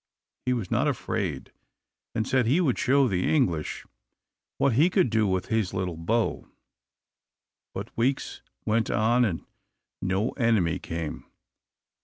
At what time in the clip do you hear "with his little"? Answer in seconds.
5.27-5.95